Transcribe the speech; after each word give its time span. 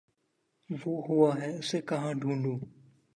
وہ 0.69 0.93
ہوا 1.07 1.31
ہے 1.41 1.49
اسے 1.57 1.79
کہاں 1.81 2.13
ڈھونڈوں 2.13 2.57